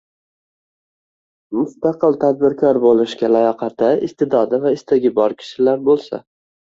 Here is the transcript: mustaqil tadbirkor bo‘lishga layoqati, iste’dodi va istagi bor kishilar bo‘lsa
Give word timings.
mustaqil 1.57 2.15
tadbirkor 2.23 2.79
bo‘lishga 2.85 3.29
layoqati, 3.33 3.89
iste’dodi 4.07 4.61
va 4.65 4.73
istagi 4.79 5.13
bor 5.21 5.37
kishilar 5.43 5.85
bo‘lsa 5.91 6.21